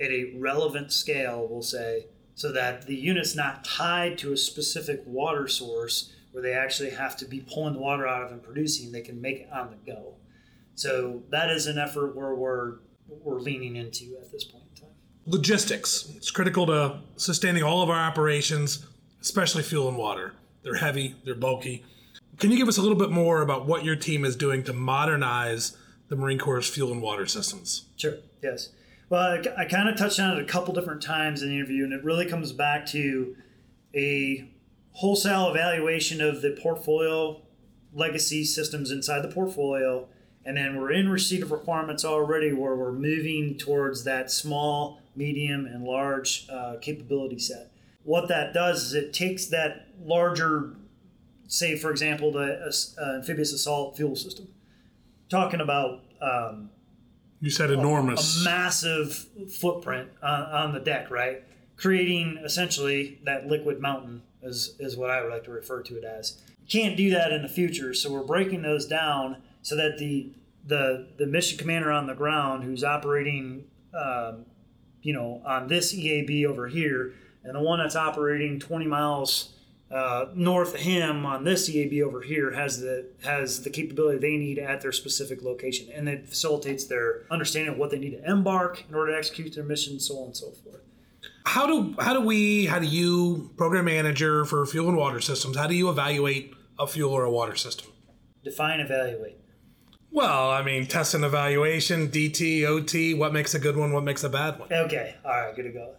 [0.00, 5.00] at a relevant scale, we'll say, so that the unit's not tied to a specific
[5.06, 8.90] water source where they actually have to be pulling the water out of and producing.
[8.90, 10.14] They can make it on the go.
[10.74, 14.90] So that is an effort where we're we're leaning into at this point in time.
[15.26, 16.10] Logistics.
[16.16, 18.86] It's critical to sustaining all of our operations,
[19.20, 20.34] especially fuel and water.
[20.62, 21.84] They're heavy, they're bulky.
[22.38, 24.72] Can you give us a little bit more about what your team is doing to
[24.72, 25.76] modernize
[26.08, 27.86] the Marine Corps' fuel and water systems?
[27.96, 28.14] Sure.
[28.42, 28.70] Yes.
[29.08, 31.84] Well, I, I kind of touched on it a couple different times in the interview,
[31.84, 33.36] and it really comes back to
[33.94, 34.50] a
[34.92, 37.40] wholesale evaluation of the portfolio
[37.92, 40.08] legacy systems inside the portfolio
[40.46, 45.66] and then we're in receipt of requirements already where we're moving towards that small medium
[45.66, 47.70] and large uh, capability set
[48.02, 50.74] what that does is it takes that larger
[51.46, 54.48] say for example the uh, amphibious assault fuel system
[55.28, 56.70] talking about um,
[57.40, 58.42] You said enormous.
[58.42, 61.42] a massive footprint on, on the deck, right?
[61.76, 66.04] Creating essentially that liquid mountain is, is what I would like to refer to it
[66.04, 66.40] as.
[66.68, 70.30] Can't do that in the future, so we're breaking those down so that the
[70.66, 74.44] the the mission commander on the ground who's operating, um,
[75.02, 79.54] you know, on this EAB over here, and the one that's operating 20 miles
[79.90, 84.36] uh, north of him on this EAB over here has the has the capability they
[84.36, 88.30] need at their specific location, and it facilitates their understanding of what they need to
[88.30, 90.82] embark in order to execute their mission, so on and so forth.
[91.46, 95.56] How do how do we how do you program manager for fuel and water systems?
[95.56, 97.90] How do you evaluate a fuel or a water system?
[98.42, 99.38] Define, evaluate.
[100.14, 103.14] Well, I mean, test and evaluation, DT, OT.
[103.14, 103.92] What makes a good one?
[103.92, 104.72] What makes a bad one?
[104.72, 105.96] Okay, all right, good to go.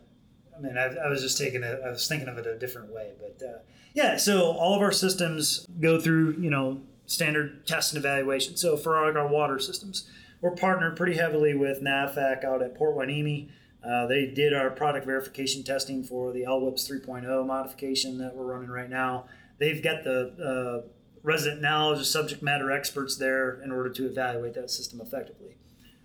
[0.57, 1.81] I mean, I, I was just taking it.
[1.85, 3.57] I was thinking of it a different way, but uh,
[3.93, 4.15] yeah.
[4.15, 8.55] So all of our systems go through, you know, standard test and evaluation.
[8.55, 12.95] So for our, our water systems, we're partnered pretty heavily with NAVFAC out at Port
[12.95, 13.49] Hueneme.
[13.85, 18.69] Uh, they did our product verification testing for the LWIPS 3.0 modification that we're running
[18.69, 19.25] right now.
[19.59, 20.89] They've got the uh,
[21.25, 25.57] resident knowledge of subject matter experts there in order to evaluate that system effectively.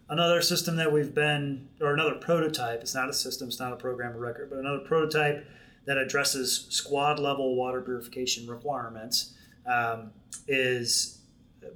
[0.09, 3.77] Another system that we've been, or another prototype, it's not a system, it's not a
[3.77, 5.47] program of record, but another prototype
[5.85, 9.35] that addresses squad level water purification requirements
[9.67, 10.11] um,
[10.49, 11.19] is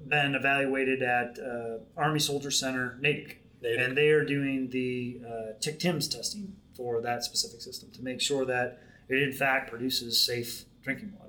[0.08, 6.08] been evaluated at uh, Army Soldier Center, Natick and they are doing the uh, TIC-TIMS
[6.08, 11.12] testing for that specific system to make sure that it in fact produces safe drinking
[11.18, 11.23] water.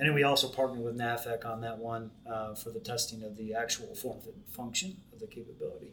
[0.00, 3.36] And then we also partnered with NAVFAC on that one uh, for the testing of
[3.36, 5.92] the actual form fit function of the capability.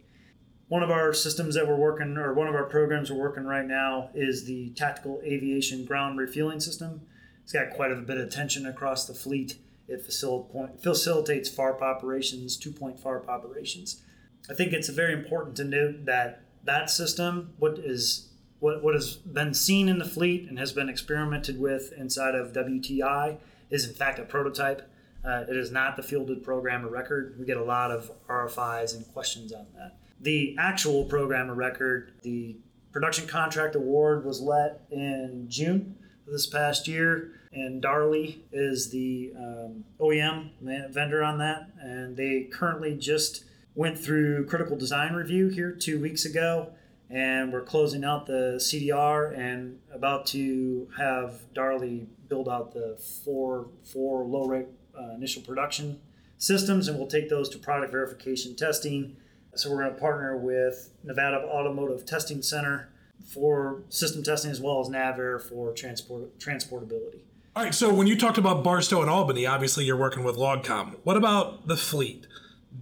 [0.69, 3.65] One of our systems that we're working, or one of our programs we're working right
[3.65, 7.01] now, is the Tactical Aviation Ground Refueling System.
[7.43, 9.57] It's got quite a bit of attention across the fleet.
[9.89, 14.03] It facilitates FARP operations, two point FARP operations.
[14.49, 19.15] I think it's very important to note that that system, what is what, what has
[19.15, 23.93] been seen in the fleet and has been experimented with inside of WTI, is in
[23.93, 24.89] fact a prototype.
[25.25, 27.35] Uh, it is not the fielded program of record.
[27.39, 29.97] We get a lot of RFIs and questions on that.
[30.21, 32.57] The actual program of record, the
[32.91, 39.33] production contract award was let in June of this past year, and Darley is the
[39.37, 40.49] um, OEM
[40.91, 43.43] vendor on that, and they currently just
[43.75, 46.71] went through critical design review here two weeks ago,
[47.09, 53.69] and we're closing out the CDR and about to have Darley build out the four
[53.83, 54.67] four low rate
[54.97, 55.99] uh, initial production
[56.37, 59.15] systems, and we'll take those to product verification testing.
[59.55, 62.89] So we're going to partner with Nevada Automotive Testing Center
[63.33, 67.21] for system testing as well as NAVAIR for transport transportability.
[67.55, 67.73] All right.
[67.73, 70.97] So when you talked about Barstow and Albany, obviously you're working with LogCom.
[71.03, 72.27] What about the fleet?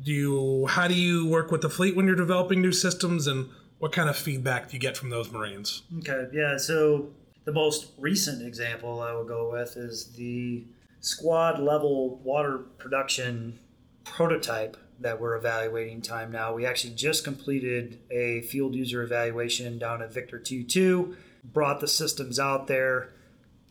[0.04, 3.50] do you how do you work with the fleet when you're developing new systems and
[3.86, 5.84] what kind of feedback do you get from those marines?
[6.00, 7.12] Okay yeah so
[7.43, 10.65] the most recent example i will go with is the
[11.02, 13.60] squad level water production
[14.04, 16.56] prototype that we're evaluating time now.
[16.56, 22.39] We actually just completed a field user evaluation down at victor 2-2 brought the systems
[22.39, 23.13] out there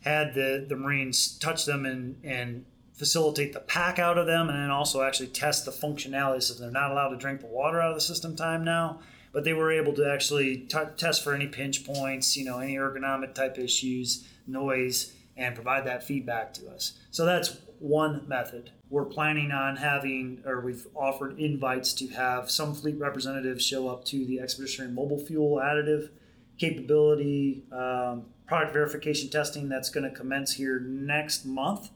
[0.05, 4.57] had the, the marines touch them and, and facilitate the pack out of them and
[4.57, 7.89] then also actually test the functionality so they're not allowed to drink the water out
[7.89, 9.01] of the system time now
[9.35, 12.75] but they were able to actually t- test for any pinch points you know any
[12.75, 19.03] ergonomic type issues noise and provide that feedback to us so that's one method we're
[19.03, 24.25] planning on having or we've offered invites to have some fleet representatives show up to
[24.25, 26.09] the expeditionary mobile fuel additive
[26.57, 31.89] capability um, product verification testing that's going to commence here next month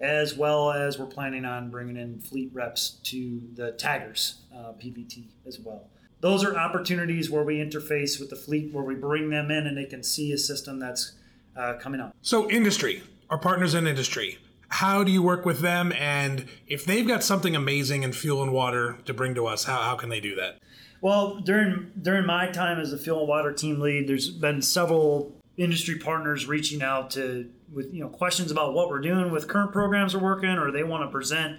[0.00, 5.26] as well as we're planning on bringing in fleet reps to the TAGRS uh, PVT
[5.46, 5.88] as well.
[6.22, 9.76] Those are opportunities where we interface with the fleet, where we bring them in and
[9.76, 11.12] they can see a system that's
[11.56, 12.14] uh, coming up.
[12.22, 15.92] So, industry, our partners in industry, how do you work with them?
[15.92, 19.82] And if they've got something amazing in fuel and water to bring to us, how,
[19.82, 20.58] how can they do that?
[21.00, 25.32] Well, during during my time as the fuel and water team lead, there's been several
[25.56, 29.72] industry partners reaching out to with you know questions about what we're doing with current
[29.72, 31.58] programs we're working, or they want to present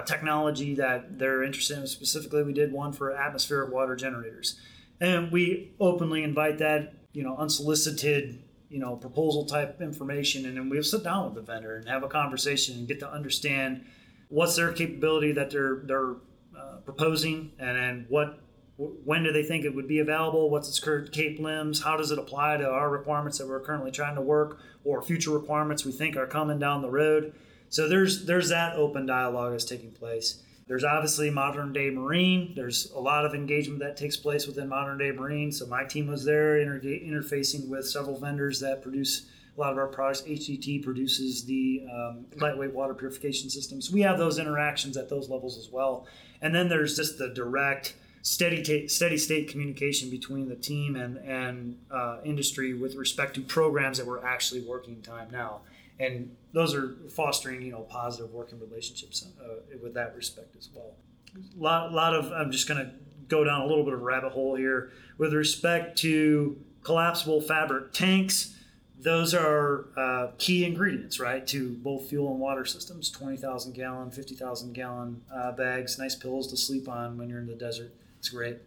[0.00, 1.86] technology that they're interested in.
[1.86, 4.58] Specifically, we did one for atmospheric water generators,
[5.00, 10.70] and we openly invite that you know unsolicited you know proposal type information, and then
[10.70, 13.84] we'll sit down with the vendor and have a conversation and get to understand
[14.28, 16.14] what's their capability that they're they're
[16.58, 18.40] uh, proposing, and then what
[18.76, 20.50] when do they think it would be available?
[20.50, 21.82] What's its current cape limbs?
[21.82, 25.30] How does it apply to our requirements that we're currently trying to work, or future
[25.30, 27.34] requirements we think are coming down the road?
[27.72, 30.42] So there's there's that open dialogue that's taking place.
[30.68, 32.52] There's obviously modern day marine.
[32.54, 35.50] There's a lot of engagement that takes place within modern day marine.
[35.50, 39.24] So my team was there inter- interfacing with several vendors that produce
[39.56, 40.20] a lot of our products.
[40.20, 43.90] HDT produces the um, lightweight water purification systems.
[43.90, 46.06] We have those interactions at those levels as well.
[46.42, 51.78] And then there's just the direct steady steady state communication between the team and and
[51.90, 55.62] uh, industry with respect to programs that we're actually working time now,
[55.98, 60.94] and those are fostering you know positive working relationships uh, with that respect as well.
[61.36, 62.92] A lot, lot of I'm just going to
[63.28, 68.54] go down a little bit of rabbit hole here with respect to collapsible fabric tanks
[69.02, 73.10] those are uh, key ingredients, right, to both fuel and water systems.
[73.10, 77.40] Twenty thousand gallon, fifty thousand gallon uh, bags, nice pillows to sleep on when you're
[77.40, 77.92] in the desert.
[78.18, 78.58] It's great.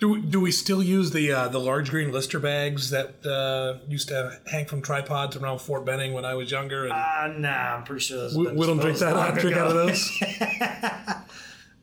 [0.00, 3.78] Do we, do we still use the uh, the large green Lister bags that uh,
[3.88, 6.84] used to hang from tripods around Fort Benning when I was younger?
[6.84, 8.36] And Uh, nah, I'm pretty sure those.
[8.36, 10.10] we, we don't drink that out, drink out of those.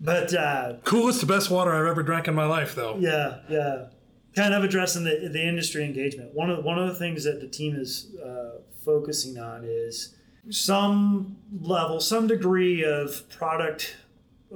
[0.03, 2.97] But uh, Coolest, the best water I've ever drank in my life, though.
[2.97, 3.85] Yeah, yeah.
[4.35, 6.33] Kind of addressing the, the industry engagement.
[6.33, 10.15] One of one of the things that the team is uh, focusing on is
[10.49, 13.95] some level, some degree of product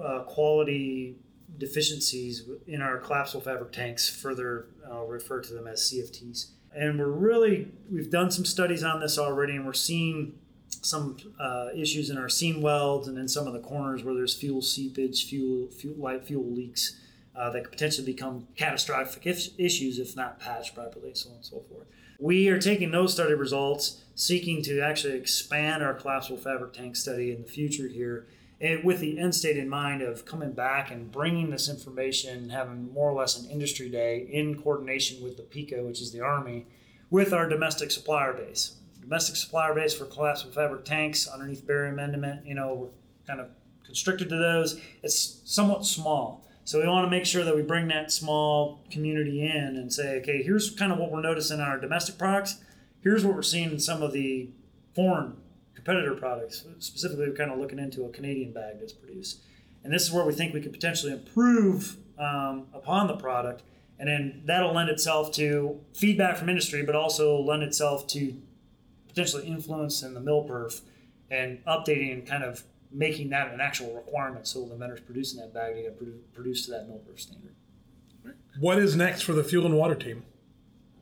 [0.04, 1.18] uh, quality
[1.58, 4.10] deficiencies in our collapsible fabric tanks.
[4.10, 6.52] Further, I'll refer to them as CFTs.
[6.76, 10.40] And we're really we've done some studies on this already, and we're seeing
[10.86, 14.36] some uh, issues in our seam welds and in some of the corners where there's
[14.36, 17.00] fuel seepage, fuel, fuel light fuel leaks
[17.36, 21.46] uh, that could potentially become catastrophic if, issues if not patched properly, so on and
[21.46, 21.88] so forth.
[22.20, 27.32] We are taking those study results, seeking to actually expand our collapsible fabric tank study
[27.32, 28.28] in the future here,
[28.62, 32.94] and with the end state in mind of coming back and bringing this information, having
[32.94, 36.66] more or less an industry day in coordination with the PICO, which is the Army,
[37.10, 38.76] with our domestic supplier base.
[39.02, 43.50] Domestic supplier base for collapsible fabric tanks underneath Berry Amendment, you know, we're kind of
[43.86, 44.80] constricted to those.
[45.04, 46.46] It's somewhat small.
[46.64, 50.18] So we want to make sure that we bring that small community in and say,
[50.22, 52.58] okay, here's kind of what we're noticing in our domestic products.
[53.02, 54.50] Here's what we're seeing in some of the
[54.96, 55.36] foreign
[55.86, 56.66] competitor products.
[56.80, 59.42] Specifically, we're kind of looking into a Canadian bag that's produced.
[59.84, 63.62] And this is where we think we could potentially improve um, upon the product.
[64.00, 68.36] And then that'll lend itself to feedback from industry, but also lend itself to
[69.08, 70.82] potentially influence in the mill perf
[71.30, 75.54] and updating and kind of making that an actual requirement so the vendors producing that
[75.54, 77.56] bag to get produced to that mill perf standard.
[78.60, 80.24] What is next for the fuel and water team?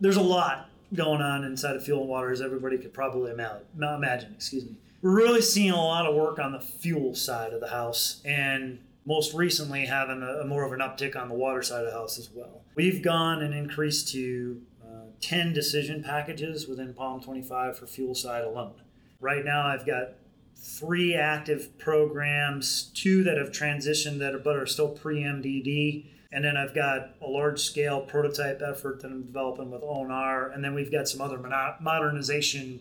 [0.02, 4.34] There's a lot going on inside of fuel and water, as everybody could probably imagine.
[4.34, 4.78] Excuse me.
[5.02, 8.80] We're really seeing a lot of work on the fuel side of the house, and
[9.06, 11.98] most recently having a, a more of an uptick on the water side of the
[11.98, 12.62] house as well.
[12.76, 18.44] We've gone and increased to uh, 10 decision packages within POM 25 for fuel side
[18.44, 18.76] alone.
[19.20, 20.16] Right now, I've got
[20.56, 26.06] three active programs, two that have transitioned that are, but are still pre MDD.
[26.34, 30.54] And then I've got a large scale prototype effort that I'm developing with ONR.
[30.54, 31.38] And then we've got some other
[31.80, 32.80] modernization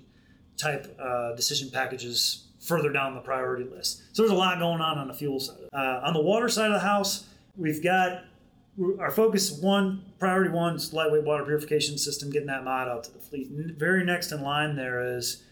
[0.57, 4.03] type uh, decision packages further down the priority list.
[4.13, 5.69] So there's a lot going on on the fuel side.
[5.73, 7.27] Uh, on the water side of the house,
[7.57, 8.25] we've got
[8.99, 13.13] our focus one priority one is lightweight water purification system, getting that mod out to
[13.13, 13.51] the fleet.
[13.77, 15.43] Very next in line there is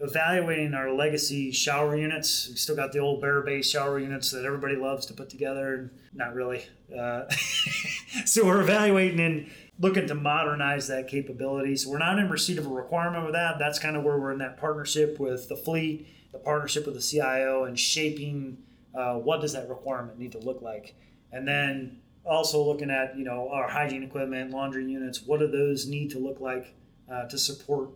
[0.00, 2.48] evaluating our legacy shower units.
[2.48, 5.74] We still got the old bare base shower units that everybody loves to put together.
[5.74, 6.64] And not really.
[6.96, 7.28] Uh,
[8.24, 11.76] so we're evaluating and looking to modernize that capability.
[11.76, 13.58] So we're not in receipt of a requirement with that.
[13.58, 17.00] That's kind of where we're in that partnership with the fleet, the partnership with the
[17.00, 18.58] CIO, and shaping
[18.94, 20.94] uh, what does that requirement need to look like,
[21.30, 25.22] and then also looking at you know our hygiene equipment, laundry units.
[25.22, 26.74] What do those need to look like
[27.10, 27.90] uh, to support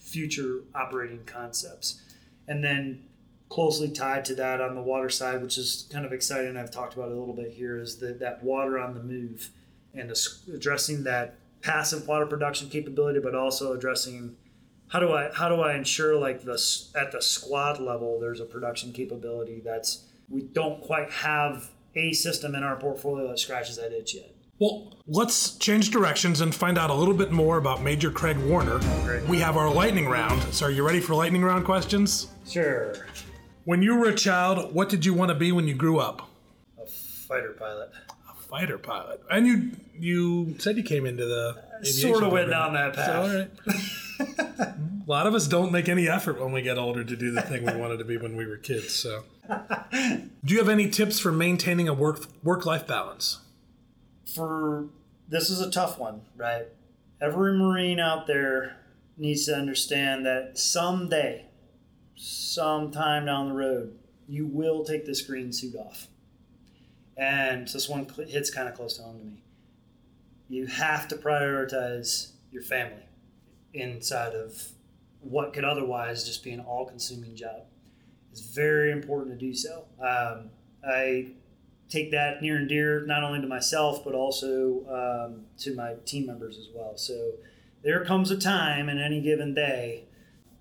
[0.00, 2.02] future operating concepts,
[2.48, 3.04] and then
[3.48, 6.56] closely tied to that on the water side, which is kind of exciting.
[6.56, 7.78] I've talked about it a little bit here.
[7.78, 9.50] Is the, that water on the move
[9.94, 10.12] and
[10.52, 14.36] addressing that passive water production capability, but also addressing
[14.88, 16.60] how do I how do I ensure like the
[16.96, 22.54] at the squad level there's a production capability that's we don't quite have a system
[22.54, 24.34] in our portfolio that scratches that itch yet.
[24.60, 28.78] Well, let's change directions and find out a little bit more about Major Craig Warner.
[29.04, 29.24] great.
[29.24, 30.42] We have our lightning round.
[30.52, 32.28] So, are you ready for lightning round questions?
[32.46, 32.94] Sure.
[33.64, 36.28] When you were a child, what did you want to be when you grew up?
[36.78, 37.90] A fighter pilot.
[38.28, 39.22] A fighter pilot.
[39.30, 43.06] And you you said you came into the Sort of went down that path.
[43.06, 44.58] So, all right.
[44.68, 44.74] a
[45.06, 47.64] lot of us don't make any effort when we get older to do the thing
[47.64, 48.92] we wanted to be when we were kids.
[48.92, 49.24] So,
[49.90, 53.38] do you have any tips for maintaining a work work life balance?
[54.34, 54.86] For
[55.28, 56.66] this is a tough one, right?
[57.20, 58.76] Every Marine out there
[59.16, 61.46] needs to understand that someday,
[62.16, 66.08] sometime down the road, you will take this green suit off.
[67.16, 69.42] And this one hits kind of close to home to me.
[70.48, 73.04] You have to prioritize your family
[73.74, 74.72] inside of
[75.20, 77.64] what could otherwise just be an all consuming job.
[78.32, 79.84] It's very important to do so.
[80.00, 80.50] Um,
[80.84, 81.32] I
[81.90, 86.26] take that near and dear not only to myself but also um, to my team
[86.26, 86.96] members as well.
[86.96, 87.32] So
[87.82, 90.04] there comes a time in any given day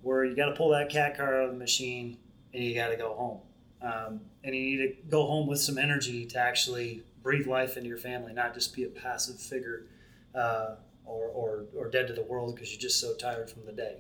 [0.02, 2.18] where you got to pull that CAC card out of the machine
[2.54, 3.40] and you got to go home.
[3.82, 7.88] Um, and you need to go home with some energy to actually breathe life into
[7.88, 9.86] your family, not just be a passive figure
[10.36, 10.76] uh,
[11.06, 13.98] or, or, or dead to the world because you're just so tired from the day.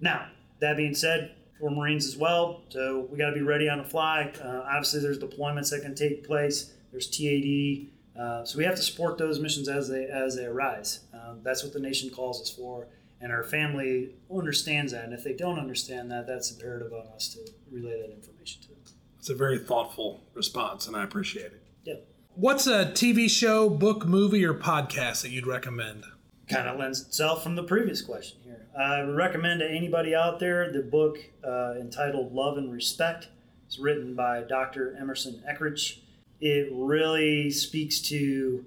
[0.00, 0.28] Now,
[0.60, 3.84] that being said, we're Marines as well, so we got to be ready on the
[3.84, 4.32] fly.
[4.42, 6.74] Uh, obviously, there's deployments that can take place.
[6.90, 7.88] There's TAD,
[8.20, 11.00] uh, so we have to support those missions as they as they arise.
[11.12, 12.88] Um, that's what the nation calls us for,
[13.20, 15.04] and our family understands that.
[15.04, 17.40] And if they don't understand that, that's imperative on us to
[17.70, 18.78] relay that information to them.
[19.18, 21.62] It's a very thoughtful response, and I appreciate it.
[21.84, 21.94] Yeah.
[22.34, 26.04] What's a TV show, book, movie, or podcast that you'd recommend?
[26.48, 28.66] Kind of lends itself from the previous question here.
[28.78, 33.28] I recommend to anybody out there the book uh, entitled Love and Respect.
[33.66, 34.96] It's written by Dr.
[34.98, 35.98] Emerson Eggerichs.
[36.40, 38.64] It really speaks to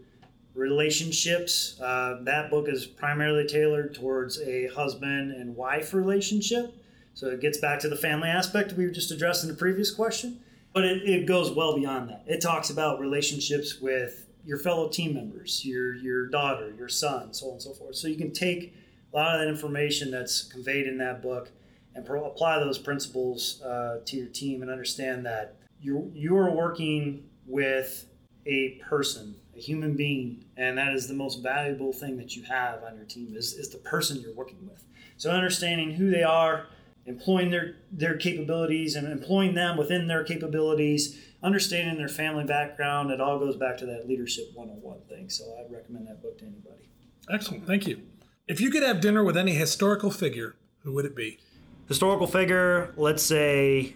[0.54, 1.80] relationships.
[1.82, 6.76] Uh, that book is primarily tailored towards a husband and wife relationship.
[7.14, 10.40] So it gets back to the family aspect we just addressed in the previous question,
[10.74, 12.24] but it, it goes well beyond that.
[12.28, 17.48] It talks about relationships with your fellow team members, your your daughter, your son, so
[17.48, 17.96] on and so forth.
[17.96, 18.74] So you can take
[19.14, 21.52] a lot of that information that's conveyed in that book
[21.94, 26.52] and pro- apply those principles uh, to your team and understand that you you are
[26.52, 28.06] working with
[28.46, 32.84] a person, a human being, and that is the most valuable thing that you have
[32.84, 34.84] on your team is, is the person you're working with.
[35.18, 36.66] So understanding who they are,
[37.06, 43.20] employing their their capabilities and employing them within their capabilities, understanding their family background, it
[43.20, 45.30] all goes back to that leadership 101 thing.
[45.30, 46.90] So I'd recommend that book to anybody.
[47.30, 48.02] Excellent, thank you.
[48.48, 51.40] If you could have dinner with any historical figure, who would it be?
[51.88, 53.96] Historical figure, let's say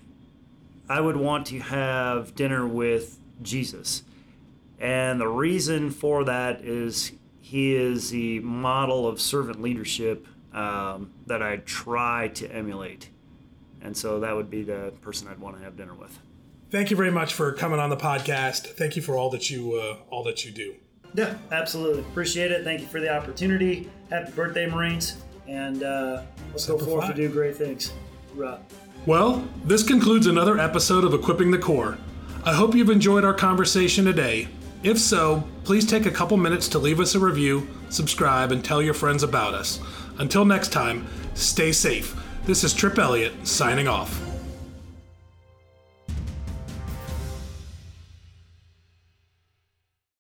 [0.88, 4.04] I would want to have dinner with Jesus.
[4.80, 11.44] And the reason for that is he is the model of servant leadership um, that
[11.44, 13.10] I try to emulate.
[13.82, 16.18] And so that would be the person I'd want to have dinner with.
[16.72, 18.68] Thank you very much for coming on the podcast.
[18.76, 20.76] Thank you for all that you uh, all that you do.
[21.14, 22.02] Yeah, absolutely.
[22.02, 22.64] Appreciate it.
[22.64, 23.90] Thank you for the opportunity.
[24.10, 25.18] Happy birthday, Marines.
[25.48, 27.94] And uh, let's go forth to do great things.
[28.34, 28.60] Right.
[29.06, 31.98] Well, this concludes another episode of Equipping the Corps.
[32.44, 34.48] I hope you've enjoyed our conversation today.
[34.84, 38.82] If so, please take a couple minutes to leave us a review, subscribe, and tell
[38.82, 39.80] your friends about us.
[40.18, 42.16] Until next time, stay safe.
[42.46, 44.25] This is Tripp Elliott signing off.